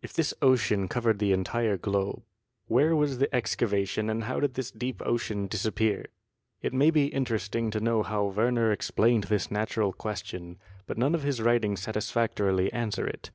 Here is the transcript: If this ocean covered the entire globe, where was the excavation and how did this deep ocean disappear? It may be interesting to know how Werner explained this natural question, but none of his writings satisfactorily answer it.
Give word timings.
If 0.00 0.12
this 0.12 0.32
ocean 0.40 0.86
covered 0.86 1.18
the 1.18 1.32
entire 1.32 1.76
globe, 1.76 2.22
where 2.68 2.94
was 2.94 3.18
the 3.18 3.34
excavation 3.34 4.08
and 4.08 4.22
how 4.22 4.38
did 4.38 4.54
this 4.54 4.70
deep 4.70 5.02
ocean 5.04 5.48
disappear? 5.48 6.04
It 6.62 6.72
may 6.72 6.92
be 6.92 7.06
interesting 7.06 7.72
to 7.72 7.80
know 7.80 8.04
how 8.04 8.26
Werner 8.26 8.70
explained 8.70 9.24
this 9.24 9.50
natural 9.50 9.92
question, 9.92 10.58
but 10.86 10.98
none 10.98 11.16
of 11.16 11.24
his 11.24 11.42
writings 11.42 11.80
satisfactorily 11.82 12.72
answer 12.72 13.08
it. 13.08 13.32